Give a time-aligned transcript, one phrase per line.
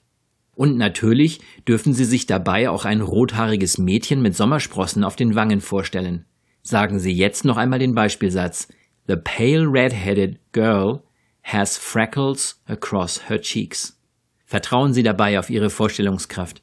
[0.54, 5.62] Und natürlich dürfen Sie sich dabei auch ein rothaariges Mädchen mit Sommersprossen auf den Wangen
[5.62, 6.26] vorstellen.
[6.60, 8.68] Sagen Sie jetzt noch einmal den Beispielsatz.
[9.06, 11.02] The pale red-headed girl
[11.44, 13.98] has freckles across her cheeks.
[14.44, 16.62] Vertrauen Sie dabei auf Ihre Vorstellungskraft.